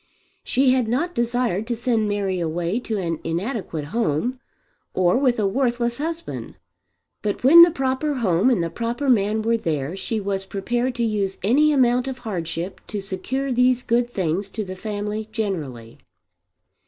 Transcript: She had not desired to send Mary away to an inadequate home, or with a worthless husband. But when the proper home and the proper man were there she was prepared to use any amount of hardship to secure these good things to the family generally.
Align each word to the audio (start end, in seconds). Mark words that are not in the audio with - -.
She 0.43 0.71
had 0.71 0.87
not 0.87 1.13
desired 1.13 1.67
to 1.67 1.75
send 1.75 2.09
Mary 2.09 2.39
away 2.39 2.79
to 2.79 2.97
an 2.97 3.19
inadequate 3.23 3.85
home, 3.93 4.39
or 4.95 5.15
with 5.15 5.37
a 5.39 5.45
worthless 5.45 5.99
husband. 5.99 6.55
But 7.21 7.43
when 7.43 7.61
the 7.61 7.69
proper 7.69 8.15
home 8.15 8.49
and 8.49 8.63
the 8.63 8.71
proper 8.71 9.11
man 9.11 9.43
were 9.43 9.57
there 9.57 9.95
she 9.95 10.19
was 10.19 10.47
prepared 10.47 10.95
to 10.95 11.03
use 11.03 11.37
any 11.43 11.71
amount 11.71 12.07
of 12.07 12.17
hardship 12.17 12.81
to 12.87 12.99
secure 12.99 13.51
these 13.51 13.83
good 13.83 14.09
things 14.09 14.49
to 14.57 14.63
the 14.65 14.75
family 14.75 15.29
generally. 15.31 15.99